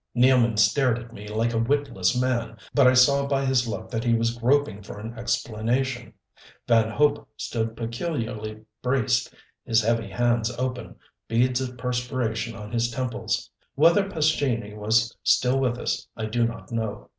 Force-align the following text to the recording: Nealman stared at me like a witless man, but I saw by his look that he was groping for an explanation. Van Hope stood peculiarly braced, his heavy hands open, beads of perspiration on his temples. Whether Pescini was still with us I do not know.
Nealman 0.17 0.57
stared 0.57 0.97
at 0.97 1.13
me 1.13 1.27
like 1.27 1.53
a 1.53 1.59
witless 1.59 2.19
man, 2.19 2.57
but 2.73 2.87
I 2.87 2.95
saw 2.95 3.27
by 3.27 3.45
his 3.45 3.67
look 3.67 3.91
that 3.91 4.03
he 4.03 4.15
was 4.15 4.35
groping 4.35 4.81
for 4.81 4.99
an 4.99 5.13
explanation. 5.13 6.13
Van 6.67 6.89
Hope 6.89 7.29
stood 7.37 7.77
peculiarly 7.77 8.61
braced, 8.81 9.31
his 9.63 9.83
heavy 9.83 10.09
hands 10.09 10.49
open, 10.57 10.95
beads 11.27 11.61
of 11.61 11.77
perspiration 11.77 12.55
on 12.55 12.71
his 12.71 12.89
temples. 12.89 13.47
Whether 13.75 14.09
Pescini 14.09 14.73
was 14.75 15.15
still 15.21 15.59
with 15.59 15.77
us 15.77 16.07
I 16.17 16.25
do 16.25 16.47
not 16.47 16.71
know. 16.71 17.09